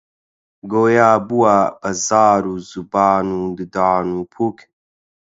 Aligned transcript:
گۆیا 0.71 1.09
بووە 1.27 1.57
بە 1.81 1.89
زار 2.07 2.43
و 2.53 2.55
زوبان 2.69 3.27
و 3.39 3.41
ددان 3.57 4.07
و 4.17 4.21
پووک: 4.33 4.57